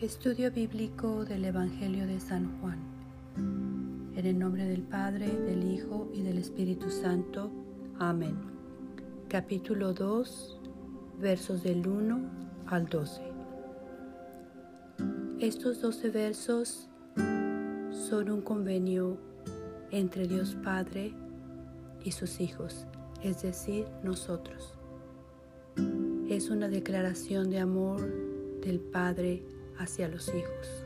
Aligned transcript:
Estudio 0.00 0.52
bíblico 0.52 1.24
del 1.24 1.44
Evangelio 1.44 2.06
de 2.06 2.20
San 2.20 2.60
Juan. 2.60 2.78
En 4.14 4.26
el 4.26 4.38
nombre 4.38 4.64
del 4.64 4.82
Padre, 4.82 5.26
del 5.26 5.64
Hijo 5.64 6.08
y 6.14 6.22
del 6.22 6.38
Espíritu 6.38 6.88
Santo. 6.88 7.50
Amén. 7.98 8.36
Capítulo 9.26 9.92
2, 9.92 10.60
versos 11.20 11.64
del 11.64 11.84
1 11.84 12.20
al 12.66 12.86
12. 12.86 13.22
Estos 15.40 15.80
12 15.80 16.10
versos 16.10 16.88
son 17.90 18.30
un 18.30 18.42
convenio 18.42 19.18
entre 19.90 20.28
Dios 20.28 20.56
Padre 20.62 21.12
y 22.04 22.12
sus 22.12 22.40
hijos, 22.40 22.86
es 23.24 23.42
decir, 23.42 23.84
nosotros. 24.04 24.74
Es 26.28 26.50
una 26.50 26.68
declaración 26.68 27.50
de 27.50 27.58
amor 27.58 28.00
del 28.60 28.78
Padre 28.78 29.57
hacia 29.78 30.08
los 30.08 30.28
hijos. 30.28 30.84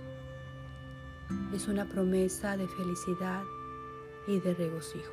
Es 1.54 1.68
una 1.68 1.88
promesa 1.88 2.56
de 2.56 2.68
felicidad 2.68 3.42
y 4.26 4.38
de 4.40 4.54
regocijo. 4.54 5.12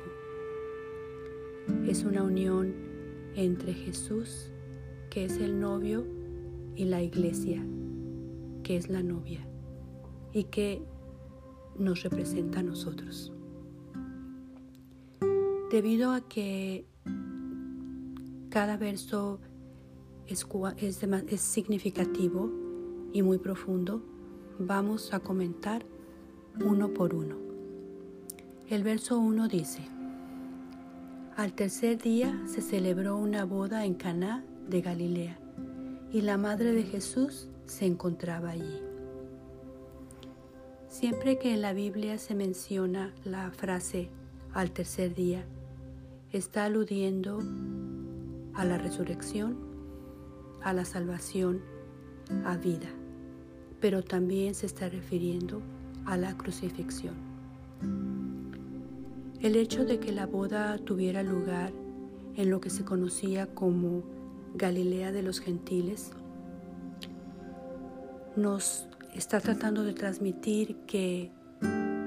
Es 1.86 2.04
una 2.04 2.22
unión 2.22 2.74
entre 3.34 3.72
Jesús, 3.72 4.50
que 5.08 5.24
es 5.24 5.38
el 5.38 5.60
novio, 5.60 6.06
y 6.76 6.84
la 6.84 7.02
iglesia, 7.02 7.62
que 8.62 8.76
es 8.76 8.88
la 8.88 9.02
novia, 9.02 9.46
y 10.32 10.44
que 10.44 10.82
nos 11.78 12.02
representa 12.02 12.60
a 12.60 12.62
nosotros. 12.62 13.32
Debido 15.70 16.12
a 16.12 16.20
que 16.22 16.86
cada 18.48 18.76
verso 18.76 19.40
es, 20.26 20.46
es, 20.78 21.40
significativo, 21.40 22.50
y 23.12 23.22
muy 23.22 23.38
profundo, 23.38 24.02
vamos 24.58 25.12
a 25.12 25.20
comentar 25.20 25.84
uno 26.64 26.92
por 26.92 27.14
uno. 27.14 27.36
El 28.68 28.82
verso 28.82 29.18
1 29.18 29.48
dice: 29.48 29.82
Al 31.36 31.54
tercer 31.54 31.98
día 31.98 32.40
se 32.46 32.60
celebró 32.60 33.16
una 33.16 33.44
boda 33.44 33.84
en 33.84 33.94
Caná 33.94 34.44
de 34.68 34.80
Galilea, 34.80 35.38
y 36.12 36.20
la 36.20 36.36
madre 36.36 36.72
de 36.72 36.82
Jesús 36.82 37.48
se 37.66 37.86
encontraba 37.86 38.50
allí. 38.50 38.80
Siempre 40.88 41.38
que 41.38 41.54
en 41.54 41.62
la 41.62 41.72
Biblia 41.72 42.18
se 42.18 42.34
menciona 42.34 43.14
la 43.24 43.50
frase 43.52 44.10
al 44.52 44.72
tercer 44.72 45.14
día, 45.14 45.44
está 46.32 46.64
aludiendo 46.64 47.38
a 48.54 48.64
la 48.64 48.76
resurrección, 48.76 49.56
a 50.62 50.72
la 50.72 50.84
salvación, 50.84 51.60
a 52.44 52.56
vida 52.56 52.88
pero 53.80 54.02
también 54.02 54.54
se 54.54 54.66
está 54.66 54.88
refiriendo 54.88 55.62
a 56.04 56.16
la 56.16 56.36
crucifixión. 56.36 57.14
El 59.40 59.56
hecho 59.56 59.84
de 59.84 59.98
que 59.98 60.12
la 60.12 60.26
boda 60.26 60.76
tuviera 60.78 61.22
lugar 61.22 61.72
en 62.36 62.50
lo 62.50 62.60
que 62.60 62.70
se 62.70 62.84
conocía 62.84 63.46
como 63.46 64.02
Galilea 64.54 65.12
de 65.12 65.22
los 65.22 65.40
gentiles 65.40 66.12
nos 68.36 68.86
está 69.14 69.40
tratando 69.40 69.82
de 69.84 69.92
transmitir 69.92 70.76
que 70.86 71.32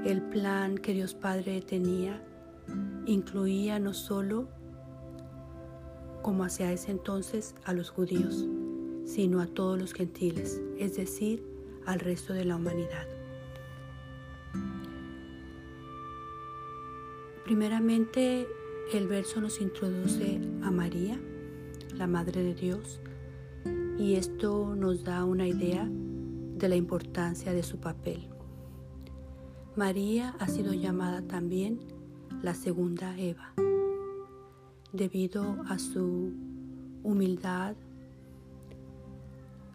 el 0.05 0.21
plan 0.21 0.77
que 0.77 0.93
Dios 0.93 1.15
Padre 1.15 1.61
tenía 1.61 2.21
incluía 3.05 3.79
no 3.79 3.93
solo 3.93 4.47
como 6.21 6.43
hacia 6.43 6.71
ese 6.71 6.91
entonces 6.91 7.55
a 7.65 7.73
los 7.73 7.89
judíos, 7.89 8.47
sino 9.05 9.41
a 9.41 9.47
todos 9.47 9.77
los 9.77 9.93
gentiles, 9.93 10.61
es 10.77 10.95
decir, 10.95 11.52
al 11.85 11.99
resto 11.99 12.33
de 12.33 12.45
la 12.45 12.55
humanidad. 12.55 13.07
Primeramente, 17.45 18.47
el 18.93 19.07
verso 19.07 19.41
nos 19.41 19.59
introduce 19.59 20.39
a 20.63 20.71
María, 20.71 21.19
la 21.95 22.07
Madre 22.07 22.41
de 22.41 22.55
Dios, 22.55 23.01
y 23.97 24.15
esto 24.15 24.75
nos 24.75 25.03
da 25.03 25.25
una 25.25 25.47
idea 25.47 25.87
de 25.89 26.69
la 26.69 26.75
importancia 26.75 27.51
de 27.51 27.63
su 27.63 27.79
papel. 27.79 28.29
María 29.75 30.35
ha 30.39 30.47
sido 30.47 30.73
llamada 30.73 31.21
también 31.21 31.79
la 32.41 32.53
segunda 32.53 33.17
Eva, 33.17 33.53
debido 34.93 35.63
a 35.67 35.79
su 35.79 36.31
humildad, 37.03 37.75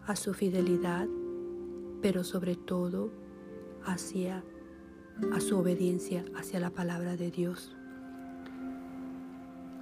a 0.07 0.15
su 0.15 0.33
fidelidad 0.33 1.07
pero 2.01 2.23
sobre 2.23 2.55
todo 2.55 3.11
hacia 3.83 4.43
a 5.33 5.39
su 5.39 5.57
obediencia 5.57 6.23
hacia 6.35 6.59
la 6.59 6.69
palabra 6.69 7.15
de 7.15 7.31
Dios. 7.31 7.75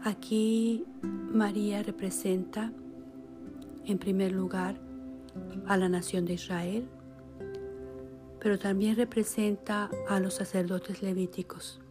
Aquí 0.03 0.85
María 1.01 1.83
representa 1.83 2.71
en 3.85 3.97
primer 3.97 4.31
lugar 4.31 4.79
a 5.65 5.77
la 5.77 5.89
nación 5.89 6.25
de 6.25 6.33
Israel, 6.33 6.87
pero 8.39 8.57
también 8.57 8.95
representa 8.95 9.89
a 10.07 10.19
los 10.19 10.35
sacerdotes 10.35 11.01
levíticos, 11.01 11.81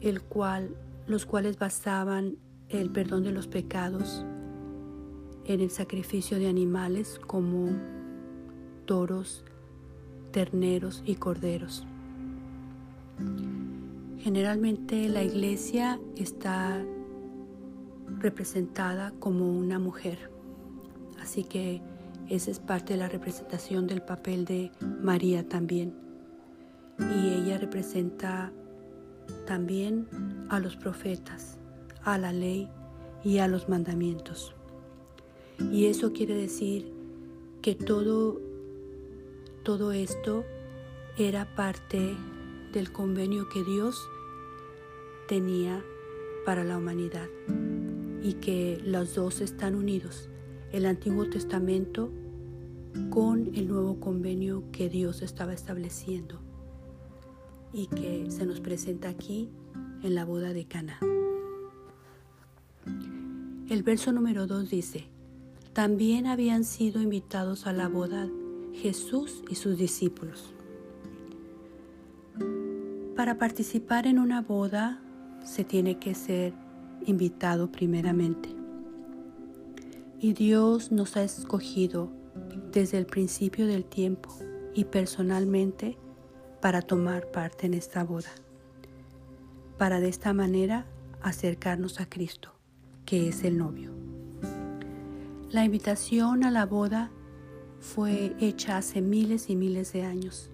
el 0.00 0.22
cual, 0.22 0.76
los 1.06 1.26
cuales 1.26 1.58
basaban 1.58 2.36
el 2.68 2.90
perdón 2.90 3.24
de 3.24 3.32
los 3.32 3.46
pecados 3.46 4.24
en 5.44 5.60
el 5.60 5.70
sacrificio 5.70 6.38
de 6.38 6.48
animales 6.48 7.20
como 7.26 7.68
toros, 8.86 9.44
terneros 10.32 11.02
y 11.04 11.16
corderos. 11.16 11.84
Generalmente 14.18 15.08
la 15.08 15.22
iglesia 15.22 16.00
está 16.16 16.82
representada 18.18 19.12
como 19.18 19.50
una 19.50 19.78
mujer, 19.78 20.30
así 21.20 21.44
que 21.44 21.82
esa 22.28 22.50
es 22.50 22.58
parte 22.58 22.94
de 22.94 23.00
la 23.00 23.08
representación 23.08 23.86
del 23.86 24.00
papel 24.00 24.44
de 24.46 24.72
María 24.80 25.46
también. 25.46 25.94
Y 26.98 27.34
ella 27.34 27.58
representa 27.58 28.50
también 29.46 30.06
a 30.48 30.58
los 30.58 30.76
profetas, 30.76 31.58
a 32.02 32.16
la 32.18 32.32
ley 32.32 32.68
y 33.22 33.38
a 33.38 33.48
los 33.48 33.68
mandamientos. 33.68 34.54
Y 35.70 35.86
eso 35.86 36.12
quiere 36.12 36.34
decir 36.34 36.92
que 37.60 37.74
todo 37.74 38.40
todo 39.64 39.92
esto 39.92 40.44
era 41.16 41.46
parte 41.56 42.14
del 42.72 42.92
convenio 42.92 43.48
que 43.48 43.64
Dios 43.64 43.98
tenía 45.26 45.82
para 46.44 46.64
la 46.64 46.76
humanidad 46.76 47.28
y 48.22 48.34
que 48.34 48.78
los 48.84 49.14
dos 49.14 49.40
están 49.40 49.74
unidos, 49.74 50.28
el 50.70 50.84
Antiguo 50.84 51.30
Testamento 51.30 52.12
con 53.08 53.54
el 53.54 53.66
nuevo 53.68 53.98
convenio 54.00 54.64
que 54.70 54.90
Dios 54.90 55.22
estaba 55.22 55.54
estableciendo 55.54 56.40
y 57.72 57.86
que 57.86 58.30
se 58.30 58.44
nos 58.44 58.60
presenta 58.60 59.08
aquí 59.08 59.48
en 60.02 60.14
la 60.14 60.26
boda 60.26 60.52
de 60.52 60.66
Cana. 60.66 60.98
El 63.70 63.82
verso 63.82 64.12
número 64.12 64.46
2 64.46 64.68
dice, 64.68 65.06
también 65.72 66.26
habían 66.26 66.64
sido 66.64 67.00
invitados 67.00 67.66
a 67.66 67.72
la 67.72 67.88
boda 67.88 68.28
Jesús 68.74 69.42
y 69.48 69.54
sus 69.54 69.78
discípulos. 69.78 70.52
Para 73.16 73.38
participar 73.38 74.06
en 74.06 74.18
una 74.18 74.42
boda 74.42 75.00
se 75.44 75.64
tiene 75.64 75.98
que 75.98 76.14
ser 76.14 76.52
invitado 77.06 77.70
primeramente. 77.70 78.48
Y 80.18 80.32
Dios 80.32 80.90
nos 80.90 81.16
ha 81.16 81.22
escogido 81.22 82.10
desde 82.72 82.98
el 82.98 83.06
principio 83.06 83.66
del 83.66 83.84
tiempo 83.84 84.30
y 84.74 84.84
personalmente 84.84 85.96
para 86.60 86.82
tomar 86.82 87.30
parte 87.30 87.66
en 87.66 87.74
esta 87.74 88.04
boda, 88.04 88.30
para 89.78 90.00
de 90.00 90.08
esta 90.08 90.32
manera 90.32 90.86
acercarnos 91.22 92.00
a 92.00 92.08
Cristo, 92.08 92.52
que 93.04 93.28
es 93.28 93.44
el 93.44 93.58
novio. 93.58 93.92
La 95.50 95.64
invitación 95.64 96.42
a 96.42 96.50
la 96.50 96.66
boda 96.66 97.10
fue 97.84 98.34
hecha 98.40 98.78
hace 98.78 99.02
miles 99.02 99.50
y 99.50 99.56
miles 99.56 99.92
de 99.92 100.02
años. 100.02 100.50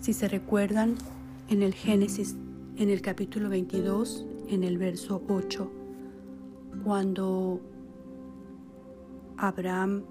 Si 0.00 0.12
se 0.12 0.28
recuerdan, 0.28 0.94
en 1.48 1.62
el 1.62 1.74
Génesis, 1.74 2.36
en 2.76 2.90
el 2.90 3.02
capítulo 3.02 3.48
22, 3.48 4.24
en 4.48 4.62
el 4.62 4.78
verso 4.78 5.20
8, 5.28 5.70
cuando 6.84 7.60
Abraham, 9.36 10.04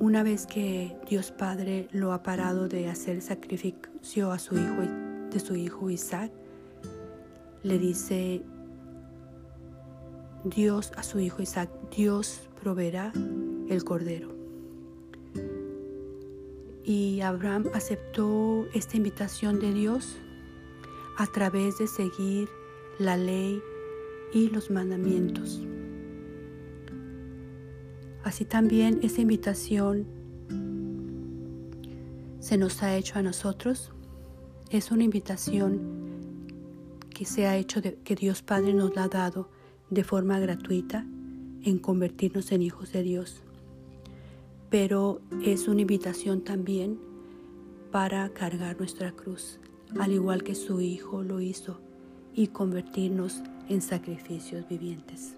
una 0.00 0.22
vez 0.22 0.46
que 0.46 0.96
Dios 1.08 1.30
Padre 1.30 1.88
lo 1.92 2.12
ha 2.12 2.22
parado 2.22 2.66
de 2.66 2.88
hacer 2.88 3.20
sacrificio 3.20 4.32
a 4.32 4.38
su 4.38 4.54
hijo, 4.54 4.82
de 5.30 5.40
su 5.40 5.56
hijo 5.56 5.90
Isaac, 5.90 6.32
le 7.62 7.78
dice 7.78 8.42
Dios 10.44 10.92
a 10.96 11.02
su 11.02 11.20
hijo 11.20 11.42
Isaac, 11.42 11.68
Dios 11.94 12.48
proveerá 12.62 13.12
el 13.68 13.84
cordero. 13.84 14.35
Y 16.86 17.20
Abraham 17.20 17.64
aceptó 17.74 18.68
esta 18.72 18.96
invitación 18.96 19.58
de 19.58 19.72
Dios 19.72 20.18
a 21.16 21.26
través 21.26 21.78
de 21.78 21.88
seguir 21.88 22.48
la 23.00 23.16
ley 23.16 23.60
y 24.32 24.50
los 24.50 24.70
mandamientos. 24.70 25.60
Así 28.22 28.44
también 28.44 29.00
esa 29.02 29.20
invitación 29.20 30.06
se 32.38 32.56
nos 32.56 32.80
ha 32.84 32.96
hecho 32.96 33.18
a 33.18 33.22
nosotros. 33.22 33.90
Es 34.70 34.92
una 34.92 35.02
invitación 35.02 35.80
que 37.10 37.24
se 37.24 37.48
ha 37.48 37.56
hecho, 37.56 37.82
que 37.82 38.14
Dios 38.14 38.42
Padre 38.42 38.72
nos 38.74 38.94
la 38.94 39.04
ha 39.04 39.08
dado 39.08 39.50
de 39.90 40.04
forma 40.04 40.38
gratuita 40.38 41.04
en 41.64 41.80
convertirnos 41.80 42.52
en 42.52 42.62
hijos 42.62 42.92
de 42.92 43.02
Dios 43.02 43.42
pero 44.78 45.22
es 45.42 45.68
una 45.68 45.80
invitación 45.80 46.42
también 46.42 46.98
para 47.90 48.28
cargar 48.34 48.76
nuestra 48.76 49.10
cruz, 49.10 49.58
al 49.98 50.12
igual 50.12 50.42
que 50.42 50.54
su 50.54 50.82
Hijo 50.82 51.22
lo 51.22 51.40
hizo, 51.40 51.80
y 52.34 52.48
convertirnos 52.48 53.42
en 53.70 53.80
sacrificios 53.80 54.68
vivientes. 54.68 55.34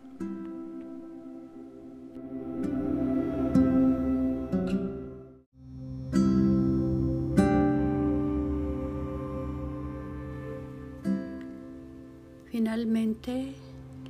Finalmente, 12.46 13.54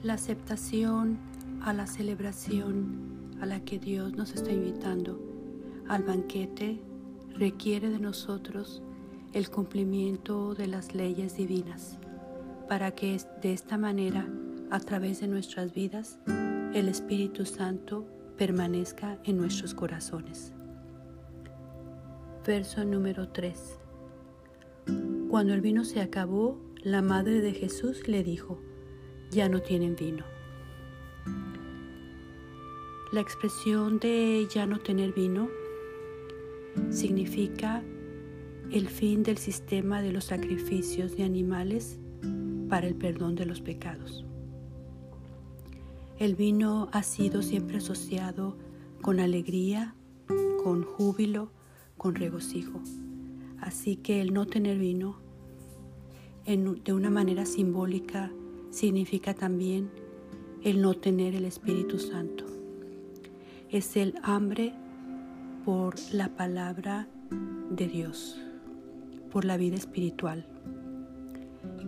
la 0.02 0.14
aceptación 0.14 1.18
a 1.60 1.74
la 1.74 1.86
celebración 1.86 3.17
a 3.40 3.46
la 3.46 3.60
que 3.64 3.78
Dios 3.78 4.14
nos 4.14 4.34
está 4.34 4.52
invitando 4.52 5.18
al 5.88 6.02
banquete 6.02 6.78
requiere 7.34 7.88
de 7.88 7.98
nosotros 7.98 8.82
el 9.32 9.48
cumplimiento 9.50 10.54
de 10.54 10.66
las 10.66 10.94
leyes 10.94 11.36
divinas, 11.36 11.98
para 12.68 12.90
que 12.92 13.18
de 13.42 13.52
esta 13.52 13.78
manera, 13.78 14.28
a 14.70 14.80
través 14.80 15.20
de 15.20 15.28
nuestras 15.28 15.72
vidas, 15.72 16.18
el 16.74 16.88
Espíritu 16.88 17.46
Santo 17.46 18.06
permanezca 18.36 19.18
en 19.24 19.38
nuestros 19.38 19.74
corazones. 19.74 20.52
Verso 22.46 22.84
número 22.84 23.28
3. 23.28 23.78
Cuando 25.30 25.54
el 25.54 25.60
vino 25.60 25.84
se 25.84 26.00
acabó, 26.00 26.60
la 26.82 27.02
madre 27.02 27.40
de 27.40 27.52
Jesús 27.52 28.08
le 28.08 28.22
dijo, 28.22 28.60
ya 29.30 29.48
no 29.48 29.60
tienen 29.60 29.96
vino. 29.96 30.24
La 33.10 33.22
expresión 33.22 33.98
de 34.00 34.46
ya 34.52 34.66
no 34.66 34.80
tener 34.80 35.14
vino 35.14 35.48
significa 36.90 37.82
el 38.70 38.86
fin 38.86 39.22
del 39.22 39.38
sistema 39.38 40.02
de 40.02 40.12
los 40.12 40.26
sacrificios 40.26 41.16
de 41.16 41.24
animales 41.24 41.98
para 42.68 42.86
el 42.86 42.94
perdón 42.94 43.34
de 43.34 43.46
los 43.46 43.62
pecados. 43.62 44.26
El 46.18 46.34
vino 46.34 46.90
ha 46.92 47.02
sido 47.02 47.40
siempre 47.40 47.78
asociado 47.78 48.58
con 49.00 49.20
alegría, 49.20 49.94
con 50.62 50.82
júbilo, 50.82 51.50
con 51.96 52.14
regocijo. 52.14 52.82
Así 53.58 53.96
que 53.96 54.20
el 54.20 54.34
no 54.34 54.44
tener 54.44 54.76
vino 54.76 55.18
de 56.44 56.92
una 56.92 57.08
manera 57.08 57.46
simbólica 57.46 58.30
significa 58.70 59.32
también 59.32 59.88
el 60.62 60.82
no 60.82 60.92
tener 60.92 61.34
el 61.34 61.46
Espíritu 61.46 61.98
Santo 61.98 62.47
es 63.70 63.96
el 63.96 64.14
hambre 64.22 64.72
por 65.64 65.94
la 66.10 66.30
palabra 66.30 67.06
de 67.70 67.86
Dios, 67.86 68.40
por 69.30 69.44
la 69.44 69.58
vida 69.58 69.76
espiritual, 69.76 70.46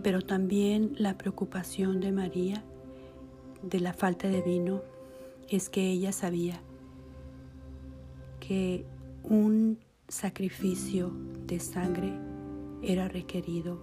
pero 0.03 0.21
también 0.21 0.93
la 0.97 1.17
preocupación 1.17 1.99
de 1.99 2.11
María 2.11 2.63
de 3.63 3.79
la 3.79 3.93
falta 3.93 4.27
de 4.27 4.41
vino 4.41 4.83
es 5.49 5.69
que 5.69 5.89
ella 5.89 6.11
sabía 6.11 6.61
que 8.39 8.85
un 9.23 9.79
sacrificio 10.07 11.11
de 11.47 11.59
sangre 11.59 12.13
era 12.83 13.07
requerido 13.07 13.79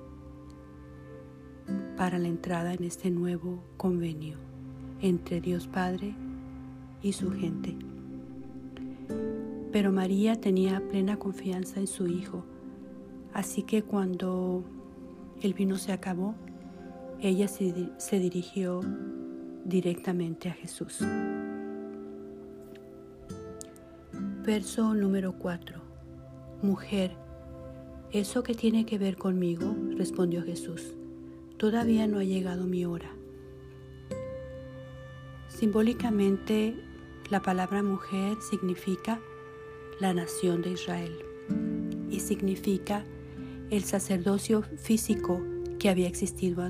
para 1.97 2.19
la 2.19 2.29
entrada 2.29 2.75
en 2.75 2.85
este 2.85 3.11
nuevo 3.11 3.63
convenio 3.77 4.39
entre 5.01 5.41
Dios 5.41 5.67
Padre 5.67 6.15
y 7.03 7.13
su 7.13 7.31
gente. 7.31 7.77
Pero 9.73 9.93
María 9.93 10.41
tenía 10.41 10.81
plena 10.89 11.19
confianza 11.19 11.81
en 11.81 11.87
su 11.87 12.07
hijo, 12.07 12.45
así 13.33 13.63
que 13.63 13.83
cuando 13.83 14.65
el 15.43 15.55
vino 15.55 15.77
se 15.77 15.93
acabó, 15.93 16.35
ella 17.21 17.49
se, 17.49 18.19
dirigió 18.19 18.81
directamente 19.65 20.49
a 20.49 20.53
Jesús. 20.53 21.01
Verso 24.45 24.95
número 24.95 25.33
4. 25.39 25.81
Mujer, 26.63 27.17
¿eso 28.13 28.43
que 28.43 28.55
tiene 28.55 28.87
que 28.87 28.99
ver 28.99 29.17
conmigo? 29.17 29.75
respondió 29.97 30.43
Jesús. 30.43 30.95
Todavía 31.57 32.07
no 32.07 32.19
ha 32.19 32.25
llegado 32.25 32.67
mi 32.67 32.85
hora. 32.85 33.11
Simbólicamente, 35.49 36.77
la 37.31 37.43
palabra 37.43 37.83
mujer 37.83 38.39
significa 38.41 39.21
la 40.01 40.15
nación 40.15 40.63
de 40.63 40.71
Israel 40.71 41.13
y 42.11 42.21
significa 42.21 43.05
el 43.71 43.85
sacerdocio 43.85 44.63
físico 44.63 45.43
que 45.79 45.91
había 45.91 46.09
existido 46.09 46.69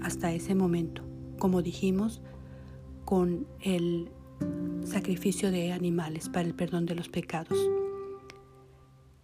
hasta 0.00 0.32
ese 0.32 0.54
momento, 0.54 1.02
como 1.38 1.60
dijimos, 1.60 2.22
con 3.04 3.46
el 3.60 4.10
sacrificio 4.84 5.50
de 5.50 5.72
animales 5.72 6.28
para 6.28 6.48
el 6.48 6.54
perdón 6.54 6.86
de 6.86 6.94
los 6.94 7.08
pecados. 7.08 7.58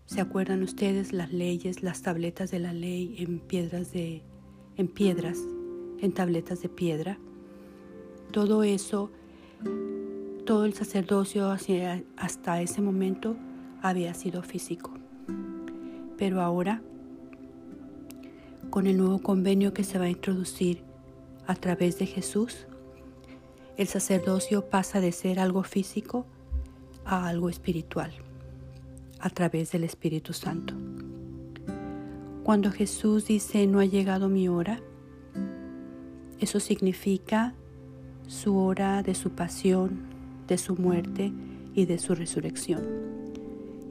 ¿Se 0.05 0.21
acuerdan 0.21 0.63
ustedes 0.63 1.13
las 1.13 1.33
leyes, 1.33 1.83
las 1.83 2.03
tabletas 2.03 2.51
de 2.51 2.59
la 2.59 2.75
ley 2.75 3.17
en 3.19 3.39
piedras 3.39 3.93
de 3.93 4.23
en 4.77 4.89
piedras, 4.89 5.39
en 6.01 6.13
tabletas 6.13 6.61
de 6.61 6.69
piedra? 6.69 7.19
Todo 8.31 8.63
eso 8.63 9.11
todo 10.44 10.65
el 10.65 10.75
sacerdocio 10.75 11.51
hasta 12.17 12.63
ese 12.63 12.82
momento 12.82 13.37
había 13.81 14.15
sido 14.15 14.43
físico. 14.43 14.93
Pero 16.19 16.41
ahora, 16.41 16.82
con 18.70 18.87
el 18.87 18.96
nuevo 18.96 19.20
convenio 19.20 19.72
que 19.72 19.84
se 19.84 19.99
va 19.99 20.06
a 20.06 20.11
introducir 20.11 20.82
a 21.46 21.55
través 21.55 21.99
de 21.99 22.06
Jesús, 22.06 22.67
el 23.77 23.87
sacerdocio 23.87 24.69
pasa 24.69 25.01
de 25.01 25.13
ser 25.13 25.39
algo 25.39 25.63
físico 25.63 26.27
a 27.05 27.29
algo 27.29 27.49
espiritual, 27.49 28.13
a 29.20 29.31
través 29.31 29.72
del 29.72 29.84
Espíritu 29.84 30.32
Santo. 30.32 30.75
Cuando 32.43 32.70
Jesús 32.70 33.27
dice 33.27 33.67
no 33.67 33.79
ha 33.81 33.84
llegado 33.84 34.29
mi 34.29 34.49
hora, 34.49 34.81
eso 36.39 36.58
significa 36.61 37.55
su 38.27 38.56
hora 38.58 39.03
de 39.03 39.15
su 39.15 39.31
pasión, 39.31 40.12
de 40.46 40.58
su 40.58 40.77
muerte 40.77 41.32
y 41.75 41.87
de 41.87 41.99
su 41.99 42.15
resurrección. 42.15 42.82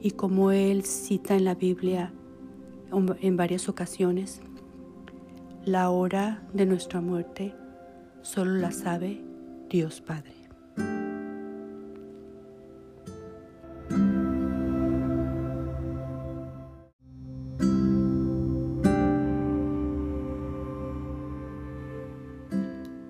Y 0.00 0.12
como 0.12 0.50
él 0.50 0.84
cita 0.84 1.36
en 1.36 1.44
la 1.44 1.54
Biblia 1.54 2.12
en 3.20 3.36
varias 3.36 3.68
ocasiones, 3.68 4.42
la 5.64 5.90
hora 5.90 6.42
de 6.52 6.66
nuestra 6.66 7.00
muerte 7.00 7.54
solo 8.22 8.52
la 8.54 8.72
sabe 8.72 9.22
Dios 9.68 10.00
Padre. 10.00 10.34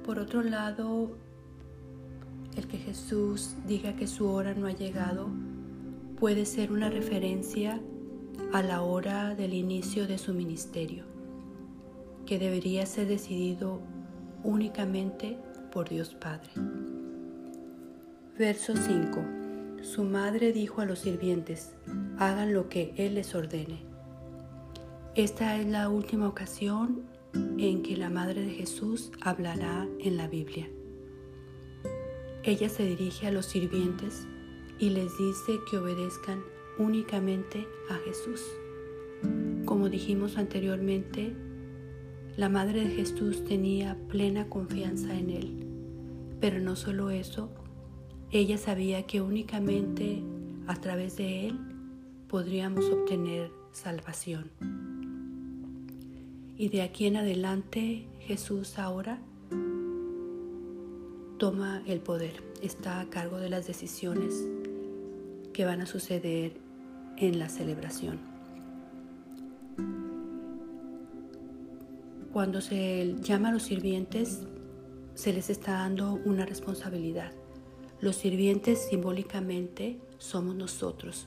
Por 0.05 0.19
otro 0.19 0.43
lado, 0.43 1.17
el 2.57 2.67
que 2.67 2.79
Jesús 2.79 3.57
diga 3.67 3.97
que 3.97 4.07
su 4.07 4.29
hora 4.29 4.55
no 4.55 4.67
ha 4.67 4.73
llegado 4.73 5.29
puede 6.19 6.45
ser 6.47 6.73
una 6.73 6.91
referencia 6.91 7.81
a 8.53 8.63
la 8.63 8.83
hora 8.83 9.35
del 9.35 9.55
inicio 9.55 10.07
de 10.07 10.19
su 10.19 10.35
ministerio, 10.35 11.05
que 12.27 12.39
debería 12.39 12.87
ser 12.87 13.09
decidido 13.09 13.81
únicamente 14.45 15.39
por 15.73 15.89
Dios 15.89 16.15
Padre. 16.15 16.51
Verso 18.39 18.75
5. 18.77 19.21
Su 19.83 20.05
madre 20.05 20.53
dijo 20.53 20.81
a 20.81 20.85
los 20.85 21.01
sirvientes, 21.01 21.75
hagan 22.19 22.53
lo 22.53 22.69
que 22.69 22.95
Él 22.97 23.15
les 23.15 23.35
ordene. 23.35 23.83
Esta 25.15 25.57
es 25.57 25.67
la 25.67 25.89
última 25.89 26.29
ocasión 26.29 27.03
en 27.59 27.83
que 27.83 27.97
la 27.97 28.11
Madre 28.11 28.43
de 28.43 28.51
Jesús 28.51 29.11
hablará 29.21 29.87
en 29.99 30.17
la 30.17 30.29
Biblia. 30.29 30.69
Ella 32.45 32.69
se 32.69 32.85
dirige 32.85 33.29
a 33.29 33.31
los 33.31 33.47
sirvientes 33.47 34.27
y 34.81 34.91
les 34.91 35.17
dice 35.17 35.61
que 35.71 35.79
obedezcan 35.79 36.43
únicamente 36.77 37.69
a 37.89 37.95
Jesús. 37.95 38.43
Como 39.65 39.89
dijimos 39.89 40.37
anteriormente, 40.37 41.37
la 42.37 42.49
Madre 42.49 42.85
de 42.85 42.97
Jesús 42.97 43.45
tenía 43.45 43.97
plena 44.09 44.49
confianza 44.49 45.17
en 45.17 45.31
Él, 45.31 45.67
pero 46.41 46.59
no 46.59 46.75
solo 46.75 47.11
eso, 47.11 47.49
ella 48.33 48.59
sabía 48.59 49.07
que 49.07 49.21
únicamente 49.21 50.21
a 50.67 50.75
través 50.75 51.17
de 51.17 51.47
Él 51.47 51.61
podríamos 52.27 52.87
obtener 52.87 53.53
salvación. 53.71 54.51
Y 56.57 56.71
de 56.71 56.83
aquí 56.83 57.07
en 57.07 57.19
adelante 57.19 58.09
Jesús 58.19 58.81
ahora 58.81 59.21
toma 61.43 61.83
el 61.89 61.99
poder, 61.99 62.41
está 62.63 63.01
a 63.01 63.11
cargo 63.11 63.39
de 63.39 63.51
las 63.51 63.67
decisiones 63.67 64.47
que 65.53 65.65
van 65.65 65.81
a 65.81 65.87
suceder 65.87 66.53
en 67.17 67.41
la 67.41 67.49
celebración. 67.49 68.21
Cuando 72.33 72.61
se 72.61 73.17
llama 73.23 73.49
a 73.49 73.53
los 73.53 73.65
sirvientes, 73.65 74.47
se 75.15 75.33
les 75.33 75.51
está 75.51 75.73
dando 75.73 76.13
una 76.25 76.47
responsabilidad. 76.47 77.33
Los 78.01 78.15
sirvientes 78.15 78.87
simbólicamente 78.89 79.99
somos 80.19 80.55
nosotros, 80.55 81.27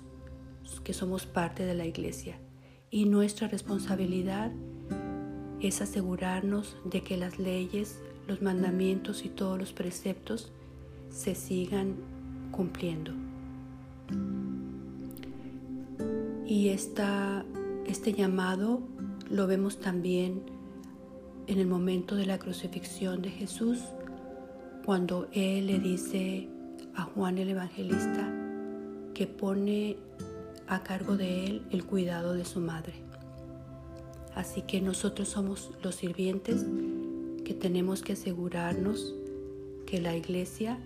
que 0.86 0.94
somos 0.94 1.26
parte 1.26 1.66
de 1.66 1.74
la 1.74 1.86
iglesia. 1.88 2.40
Y 2.90 3.04
nuestra 3.04 3.50
responsabilidad 3.50 4.54
es 5.60 5.82
asegurarnos 5.82 6.78
de 6.86 7.02
que 7.02 7.18
las 7.18 7.38
leyes, 7.38 8.00
los 8.28 8.42
mandamientos 8.42 9.26
y 9.26 9.30
todos 9.30 9.58
los 9.58 9.74
preceptos 9.74 10.52
se 11.10 11.36
sigan 11.36 11.96
cumpliendo. 12.52 13.12
Y 16.46 16.70
esta, 16.70 17.44
este 17.86 18.14
llamado 18.14 18.82
lo 19.30 19.48
vemos 19.48 19.80
también 19.80 20.44
en 21.48 21.60
el 21.60 21.68
momento 21.68 22.16
de 22.16 22.26
la 22.26 22.40
crucifixión 22.40 23.22
de 23.22 23.30
Jesús, 23.30 23.80
cuando 24.86 25.28
Él 25.32 25.68
le 25.68 25.80
dice 25.80 26.48
a 26.96 27.04
Juan 27.04 27.38
el 27.38 27.50
Evangelista 27.50 28.32
que 29.14 29.28
pone 29.28 29.98
a 30.68 30.84
cargo 30.84 31.18
de 31.18 31.46
Él 31.46 31.62
el 31.72 31.86
cuidado 31.86 32.34
de 32.34 32.46
su 32.46 32.60
madre. 32.60 32.94
Así 34.36 34.62
que 34.62 34.82
nosotros 34.82 35.30
somos 35.30 35.72
los 35.82 35.96
sirvientes 35.96 36.66
que 37.46 37.54
tenemos 37.54 38.02
que 38.02 38.14
asegurarnos 38.14 39.16
que 39.86 40.02
la 40.02 40.18
iglesia 40.18 40.78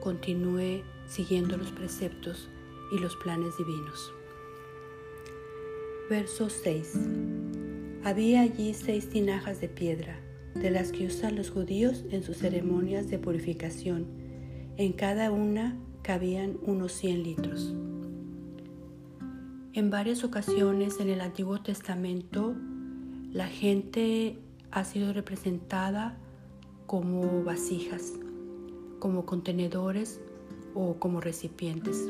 continúe 0.00 0.82
siguiendo 1.06 1.56
los 1.56 1.70
preceptos 1.70 2.48
y 2.90 2.98
los 2.98 3.14
planes 3.16 3.56
divinos. 3.56 4.12
Verso 6.08 6.50
6. 6.50 6.94
Había 8.02 8.40
allí 8.40 8.74
seis 8.74 9.08
tinajas 9.10 9.60
de 9.60 9.68
piedra, 9.68 10.18
de 10.54 10.70
las 10.70 10.90
que 10.90 11.06
usan 11.06 11.36
los 11.36 11.50
judíos 11.50 12.04
en 12.10 12.24
sus 12.24 12.38
ceremonias 12.38 13.08
de 13.08 13.18
purificación. 13.18 14.06
En 14.76 14.92
cada 14.92 15.30
una 15.30 15.78
cabían 16.02 16.56
unos 16.62 16.92
100 16.92 17.22
litros. 17.22 17.74
En 19.72 19.90
varias 19.90 20.24
ocasiones 20.24 20.98
en 20.98 21.10
el 21.10 21.20
Antiguo 21.20 21.60
Testamento, 21.62 22.56
la 23.32 23.46
gente 23.46 24.38
ha 24.70 24.84
sido 24.84 25.12
representada 25.12 26.16
como 26.86 27.44
vasijas, 27.44 28.14
como 28.98 29.26
contenedores 29.26 30.20
o 30.74 30.94
como 30.94 31.20
recipientes. 31.20 32.08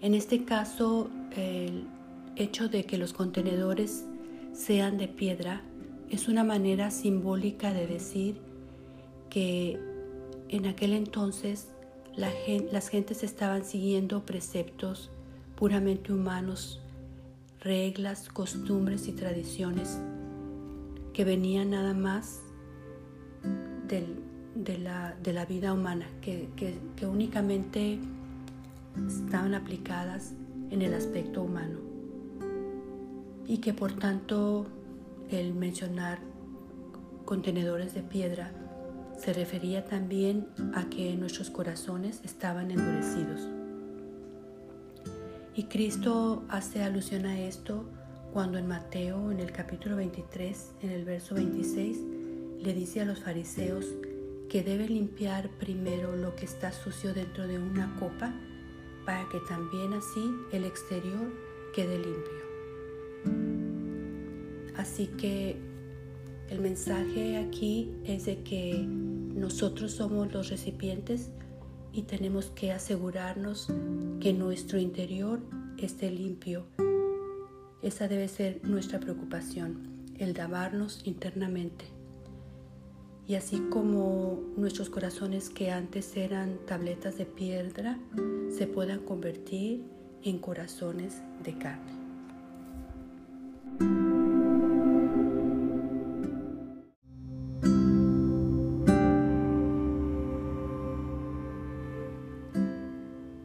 En 0.00 0.14
este 0.14 0.44
caso, 0.44 1.10
el 1.36 1.86
hecho 2.36 2.68
de 2.68 2.84
que 2.84 2.98
los 2.98 3.12
contenedores 3.12 4.04
sean 4.52 4.96
de 4.96 5.08
piedra 5.08 5.62
es 6.08 6.28
una 6.28 6.44
manera 6.44 6.90
simbólica 6.90 7.72
de 7.72 7.86
decir 7.86 8.40
que 9.28 9.78
en 10.48 10.66
aquel 10.66 10.92
entonces 10.92 11.68
las 12.16 12.88
gentes 12.88 13.22
estaban 13.22 13.64
siguiendo 13.64 14.24
preceptos 14.24 15.10
puramente 15.56 16.12
humanos, 16.12 16.80
reglas, 17.60 18.28
costumbres 18.28 19.08
y 19.08 19.12
tradiciones 19.12 20.00
que 21.18 21.24
venían 21.24 21.70
nada 21.70 21.94
más 21.94 22.42
de, 23.88 24.78
la, 24.78 25.44
vida 25.46 25.72
humana, 25.72 26.06
que, 26.20 26.48
que 26.94 27.06
únicamente 27.06 27.98
estaban 29.08 29.54
aplicadas 29.54 30.34
en 30.70 30.80
el 30.80 30.94
aspecto 30.94 31.42
humano 31.42 31.80
y 33.48 33.58
que 33.58 33.74
por 33.74 33.94
tanto 33.94 34.68
el 35.28 35.54
mencionar 35.54 36.20
contenedores 37.24 37.94
de 37.94 38.04
piedra 38.04 38.52
se 39.18 39.32
refería 39.32 39.86
también 39.86 40.46
a 40.72 40.88
que 40.88 41.16
nuestros 41.16 41.50
corazones 41.50 42.20
estaban 42.22 42.70
endurecidos. 42.70 43.40
Y 45.56 45.64
Cristo 45.64 46.44
hace 46.48 46.84
alusión 46.84 47.26
a 47.26 47.40
esto 47.40 47.86
cuando 48.32 48.58
en 48.58 48.66
Mateo, 48.66 49.30
en 49.30 49.40
el 49.40 49.52
capítulo 49.52 49.96
23, 49.96 50.72
en 50.82 50.90
el 50.90 51.04
verso 51.04 51.34
26, 51.34 51.98
le 52.60 52.74
dice 52.74 53.00
a 53.00 53.04
los 53.04 53.20
fariseos 53.20 53.86
que 54.48 54.62
debe 54.62 54.88
limpiar 54.88 55.48
primero 55.58 56.16
lo 56.16 56.34
que 56.34 56.44
está 56.44 56.72
sucio 56.72 57.14
dentro 57.14 57.46
de 57.46 57.58
una 57.58 57.94
copa 57.98 58.34
para 59.04 59.28
que 59.28 59.40
también 59.48 59.92
así 59.92 60.30
el 60.52 60.64
exterior 60.64 61.32
quede 61.74 61.98
limpio. 61.98 62.48
Así 64.76 65.08
que 65.08 65.56
el 66.50 66.60
mensaje 66.60 67.36
aquí 67.36 67.94
es 68.04 68.26
de 68.26 68.42
que 68.42 68.84
nosotros 68.86 69.92
somos 69.92 70.32
los 70.32 70.50
recipientes 70.50 71.30
y 71.92 72.02
tenemos 72.02 72.46
que 72.50 72.72
asegurarnos 72.72 73.68
que 74.20 74.32
nuestro 74.32 74.78
interior 74.78 75.40
esté 75.78 76.10
limpio. 76.10 76.66
Esa 77.80 78.08
debe 78.08 78.26
ser 78.26 78.60
nuestra 78.64 78.98
preocupación, 78.98 80.04
el 80.18 80.34
lavarnos 80.34 81.02
internamente. 81.04 81.84
Y 83.28 83.36
así 83.36 83.60
como 83.70 84.42
nuestros 84.56 84.90
corazones 84.90 85.48
que 85.48 85.70
antes 85.70 86.16
eran 86.16 86.58
tabletas 86.66 87.18
de 87.18 87.26
piedra 87.26 87.98
se 88.50 88.66
puedan 88.66 89.04
convertir 89.04 89.84
en 90.24 90.38
corazones 90.38 91.22
de 91.44 91.56
carne. 91.56 91.92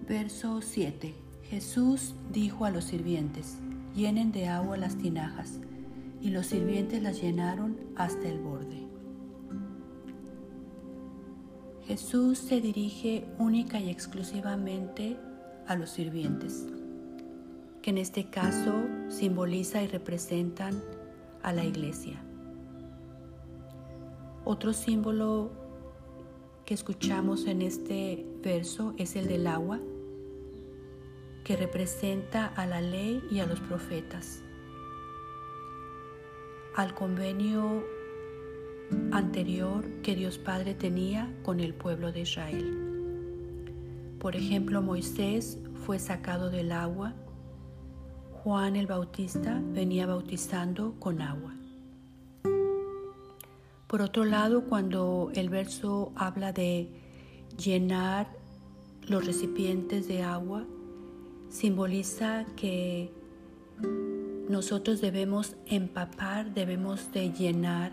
Verso 0.08 0.62
7. 0.62 1.14
Jesús 1.44 2.16
dijo 2.32 2.66
a 2.66 2.72
los 2.72 2.86
sirvientes, 2.86 3.58
llenen 3.94 4.32
de 4.32 4.48
agua 4.48 4.78
las 4.78 4.98
tinajas, 4.98 5.60
y 6.22 6.30
los 6.30 6.48
sirvientes 6.48 7.04
las 7.04 7.22
llenaron 7.22 7.78
hasta 7.96 8.30
el 8.30 8.40
borde. 8.40 8.88
Jesús 11.86 12.38
se 12.38 12.62
dirige 12.62 13.26
única 13.40 13.80
y 13.80 13.90
exclusivamente 13.90 15.18
a 15.68 15.76
los 15.76 15.90
sirvientes, 15.90 16.66
que 17.82 17.90
en 17.90 17.98
este 17.98 18.30
caso 18.30 18.74
simboliza 19.10 19.84
y 19.84 19.88
representan 19.88 20.82
a 21.42 21.52
la 21.52 21.66
iglesia. 21.66 22.24
Otro 24.46 24.72
símbolo 24.72 25.52
que 26.66 26.74
escuchamos 26.74 27.46
en 27.48 27.62
este 27.62 28.26
verso 28.42 28.94
es 28.98 29.18
el 29.18 29.28
del 29.28 29.48
agua, 29.48 29.80
que 31.44 31.56
representa 31.56 32.48
a 32.48 32.66
la 32.66 32.82
ley 32.82 33.22
y 33.30 33.40
a 33.40 33.46
los 33.46 33.60
profetas, 33.60 34.42
al 36.76 36.94
convenio 36.94 37.84
anterior 39.12 39.86
que 40.02 40.16
Dios 40.16 40.38
Padre 40.38 40.74
tenía 40.74 41.34
con 41.44 41.60
el 41.60 41.74
pueblo 41.74 42.12
de 42.12 42.22
Israel. 42.22 42.80
Por 44.20 44.36
ejemplo, 44.36 44.82
Moisés 44.82 45.60
fue 45.86 46.00
sacado 46.00 46.50
del 46.50 46.72
agua, 46.72 47.14
Juan 48.44 48.76
el 48.76 48.88
Bautista 48.88 49.62
venía 49.74 50.06
bautizando 50.06 50.96
con 51.00 51.22
agua. 51.22 51.54
Por 53.88 54.02
otro 54.02 54.26
lado, 54.26 54.64
cuando 54.66 55.32
el 55.36 55.50
verso 55.50 56.12
habla 56.16 56.52
de 56.52 56.90
llenar 57.58 58.28
los 59.08 59.26
recipientes 59.26 60.08
de 60.08 60.24
agua, 60.24 60.66
simboliza 61.54 62.46
que 62.56 63.14
nosotros 64.50 65.02
debemos 65.02 65.56
empapar, 65.68 66.54
debemos 66.54 67.12
de 67.12 67.32
llenar 67.32 67.92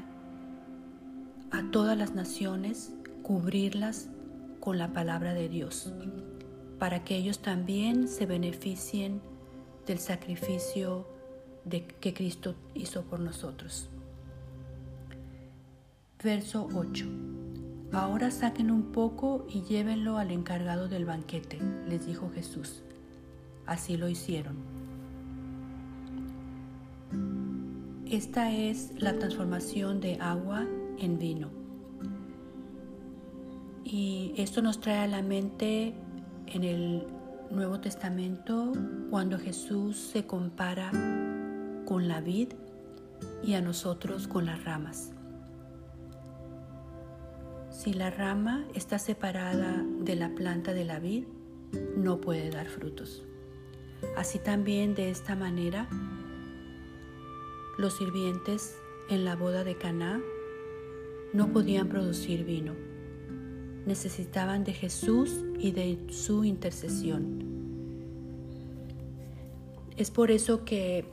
a 1.50 1.70
todas 1.70 1.96
las 1.96 2.14
naciones, 2.14 2.94
cubrirlas 3.22 4.08
con 4.60 4.78
la 4.78 4.92
palabra 4.92 5.34
de 5.34 5.48
Dios. 5.48 5.92
para 6.78 7.04
que 7.04 7.14
ellos 7.14 7.40
también 7.40 8.08
se 8.08 8.24
beneficien 8.24 9.20
del 9.86 9.98
sacrificio 9.98 11.06
que 12.00 12.14
Cristo 12.14 12.54
hizo 12.72 13.02
por 13.02 13.20
nosotros. 13.20 13.90
Verso 16.24 16.66
8. 16.74 17.06
Ahora 17.92 18.30
saquen 18.30 18.70
un 18.70 18.92
poco 18.92 19.44
y 19.46 19.60
llévenlo 19.60 20.16
al 20.16 20.30
encargado 20.30 20.88
del 20.88 21.04
banquete, 21.04 21.58
les 21.86 22.06
dijo 22.06 22.30
Jesús. 22.34 22.82
Así 23.70 23.96
lo 23.96 24.08
hicieron. 24.08 24.56
Esta 28.10 28.50
es 28.50 28.90
la 28.98 29.16
transformación 29.16 30.00
de 30.00 30.16
agua 30.20 30.66
en 30.98 31.20
vino. 31.20 31.50
Y 33.84 34.34
esto 34.36 34.60
nos 34.60 34.80
trae 34.80 34.98
a 34.98 35.06
la 35.06 35.22
mente 35.22 35.94
en 36.46 36.64
el 36.64 37.06
Nuevo 37.52 37.78
Testamento 37.78 38.72
cuando 39.08 39.38
Jesús 39.38 39.96
se 39.98 40.26
compara 40.26 40.90
con 41.84 42.08
la 42.08 42.20
vid 42.20 42.48
y 43.44 43.54
a 43.54 43.60
nosotros 43.60 44.26
con 44.26 44.46
las 44.46 44.64
ramas. 44.64 45.12
Si 47.70 47.92
la 47.92 48.10
rama 48.10 48.64
está 48.74 48.98
separada 48.98 49.84
de 50.00 50.16
la 50.16 50.30
planta 50.30 50.74
de 50.74 50.84
la 50.84 50.98
vid, 50.98 51.26
no 51.96 52.20
puede 52.20 52.50
dar 52.50 52.66
frutos. 52.66 53.22
Así 54.16 54.38
también 54.38 54.94
de 54.94 55.10
esta 55.10 55.36
manera, 55.36 55.88
los 57.78 57.94
sirvientes 57.94 58.76
en 59.08 59.24
la 59.24 59.36
boda 59.36 59.64
de 59.64 59.76
Caná 59.76 60.20
no 61.32 61.52
podían 61.52 61.88
producir 61.88 62.44
vino. 62.44 62.74
Necesitaban 63.86 64.64
de 64.64 64.72
Jesús 64.72 65.44
y 65.58 65.72
de 65.72 65.98
su 66.10 66.44
intercesión. 66.44 67.44
Es 69.96 70.10
por 70.10 70.30
eso 70.30 70.64
que 70.64 71.04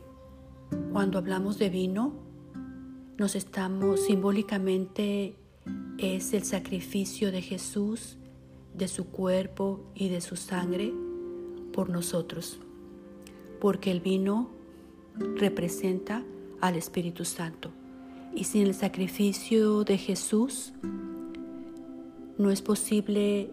cuando 0.92 1.18
hablamos 1.18 1.58
de 1.58 1.70
vino, 1.70 2.14
nos 3.18 3.36
estamos 3.36 4.06
simbólicamente 4.06 5.36
es 5.98 6.34
el 6.34 6.44
sacrificio 6.44 7.32
de 7.32 7.42
Jesús, 7.42 8.18
de 8.76 8.88
su 8.88 9.08
cuerpo 9.08 9.92
y 9.96 10.10
de 10.10 10.22
su 10.22 10.36
sangre 10.36 10.94
por 11.74 11.90
nosotros, 11.90 12.60
porque 13.60 13.92
el 13.92 14.02
vino 14.02 14.50
representa 15.36 16.24
al 16.62 16.76
Espíritu 16.76 17.26
Santo. 17.26 17.72
Y 18.34 18.44
sin 18.44 18.64
el 18.68 18.74
sacrificio 18.74 19.84
de 19.84 19.98
Jesús, 19.98 20.74
no 22.38 22.52
es 22.52 22.62
posible 22.62 23.50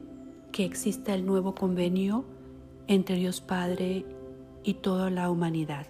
que 0.52 0.64
exista 0.64 1.14
el 1.14 1.24
nuevo 1.24 1.54
convenio 1.54 2.24
entre 2.86 3.16
Dios 3.16 3.40
Padre 3.40 4.04
y 4.62 4.74
toda 4.74 5.10
la 5.10 5.30
humanidad. 5.30 5.86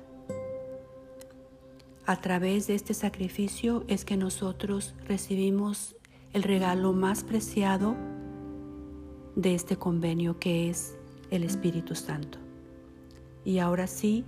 A 2.06 2.21
través 2.21 2.66
de 2.66 2.75
este 2.75 2.92
sacrificio 2.94 3.85
es 3.88 4.04
que 4.04 4.16
nosotros 4.16 4.94
recibimos 5.09 5.97
el 6.33 6.42
regalo 6.42 6.92
más 6.92 7.25
preciado 7.25 7.97
de 9.37 9.54
este 9.54 9.76
convenio 9.76 10.38
que 10.38 10.68
es 10.68 10.97
el 11.30 11.44
Espíritu 11.44 11.94
Santo. 11.94 12.43
Y 13.44 13.58
ahora 13.58 13.86
sí, 13.86 14.24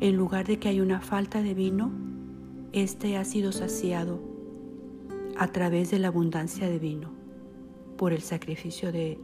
en 0.00 0.16
lugar 0.16 0.46
de 0.46 0.58
que 0.58 0.68
haya 0.68 0.82
una 0.82 1.00
falta 1.00 1.42
de 1.42 1.54
vino, 1.54 1.90
este 2.72 3.16
ha 3.16 3.24
sido 3.24 3.52
saciado 3.52 4.20
a 5.36 5.48
través 5.48 5.90
de 5.90 5.98
la 5.98 6.08
abundancia 6.08 6.68
de 6.68 6.78
vino 6.78 7.10
por 7.96 8.12
el 8.12 8.22
sacrificio 8.22 8.92
de 8.92 9.18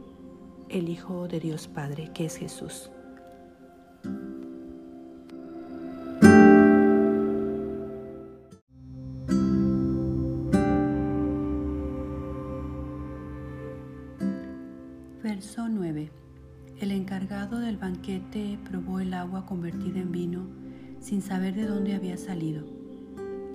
el 0.69 0.89
Hijo 0.89 1.27
de 1.27 1.39
Dios 1.39 1.67
Padre, 1.67 2.11
que 2.13 2.25
es 2.25 2.37
Jesús. 2.37 2.91
Del 17.55 17.77
banquete 17.77 18.59
probó 18.69 18.99
el 18.99 19.13
agua 19.13 19.45
convertida 19.45 19.99
en 19.99 20.11
vino 20.11 20.47
sin 20.99 21.21
saber 21.21 21.55
de 21.55 21.65
dónde 21.65 21.95
había 21.95 22.17
salido, 22.17 22.65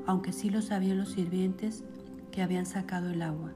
aunque 0.07 0.33
sí 0.33 0.49
lo 0.49 0.63
sabían 0.63 0.99
los 0.99 1.11
sirvientes 1.11 1.85
que 2.31 2.43
habían 2.43 2.65
sacado 2.65 3.11
el 3.11 3.21
agua. 3.21 3.53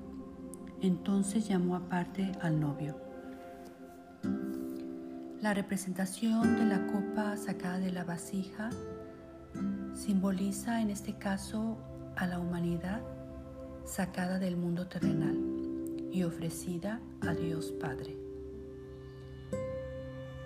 Entonces 0.83 1.49
llamó 1.49 1.75
aparte 1.75 2.33
al 2.43 2.61
novio. 2.61 2.97
La 5.41 5.55
representación 5.55 6.57
de 6.57 6.67
la 6.67 6.87
copa 6.87 7.37
sacada 7.37 7.79
de 7.79 7.93
la 7.93 8.05
vasija 8.05 8.71
simboliza 9.95 10.83
en 10.83 10.91
este 10.91 11.15
caso 11.15 11.79
a 12.17 12.27
la 12.27 12.39
humanidad 12.39 13.01
sacada 13.85 14.39
del 14.39 14.57
mundo 14.57 14.87
terrenal 14.87 15.39
y 16.13 16.25
ofrecida 16.25 17.01
a 17.23 17.33
Dios 17.33 17.73
Padre. 17.81 18.26